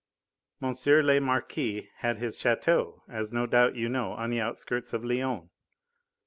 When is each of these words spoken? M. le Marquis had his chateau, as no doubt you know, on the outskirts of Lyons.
M. 0.59 0.73
le 0.87 1.19
Marquis 1.21 1.91
had 1.97 2.17
his 2.17 2.39
chateau, 2.39 3.03
as 3.07 3.31
no 3.31 3.45
doubt 3.45 3.75
you 3.75 3.87
know, 3.87 4.13
on 4.13 4.31
the 4.31 4.41
outskirts 4.41 4.93
of 4.93 5.05
Lyons. 5.05 5.51